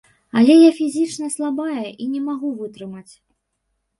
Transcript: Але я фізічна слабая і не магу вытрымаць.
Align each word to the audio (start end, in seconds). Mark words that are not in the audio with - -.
Але 0.39 0.53
я 0.59 0.69
фізічна 0.77 1.27
слабая 1.35 1.83
і 2.05 2.07
не 2.13 2.21
магу 2.29 2.47
вытрымаць. 2.61 3.13